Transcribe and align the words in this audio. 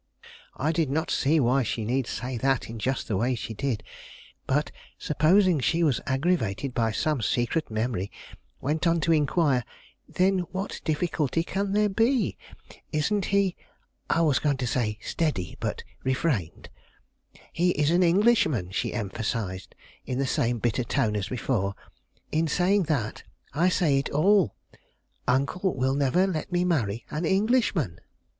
I 0.57 0.71
did 0.71 0.89
not 0.89 1.11
see 1.11 1.39
why 1.39 1.61
she 1.61 1.85
need 1.85 2.07
say 2.07 2.35
that 2.39 2.71
in 2.71 2.79
just 2.79 3.07
the 3.07 3.15
way 3.15 3.35
she 3.35 3.53
did, 3.53 3.83
but, 4.47 4.71
supposing 4.97 5.59
she 5.59 5.83
was 5.83 6.01
aggravated 6.07 6.73
by 6.73 6.91
some 6.91 7.21
secret 7.21 7.69
memory, 7.69 8.11
went 8.59 8.87
on 8.87 8.99
to 9.01 9.11
inquire: 9.11 9.63
"Then 10.09 10.39
what 10.51 10.81
difficulty 10.83 11.43
can 11.43 11.73
there 11.73 11.87
be? 11.87 12.35
Isn't 12.91 13.25
he" 13.25 13.55
I 14.09 14.21
was 14.21 14.39
going 14.39 14.57
to 14.57 14.65
say 14.65 14.97
steady, 15.03 15.55
but 15.59 15.83
refrained. 16.03 16.69
"He 17.53 17.69
is 17.69 17.91
an 17.91 18.01
Englishman," 18.01 18.71
she 18.71 18.93
emphasized 18.95 19.75
in 20.07 20.17
the 20.17 20.25
same 20.25 20.57
bitter 20.57 20.83
tone 20.83 21.15
as 21.15 21.29
before. 21.29 21.75
"In 22.31 22.47
saying 22.47 22.85
that, 22.89 23.21
I 23.53 23.69
say 23.69 23.99
it 23.99 24.09
all. 24.09 24.55
Uncle 25.27 25.75
will 25.75 25.93
never 25.93 26.25
let 26.25 26.51
me 26.51 26.65
marry 26.65 27.05
an 27.11 27.23
Englishman." 27.23 27.99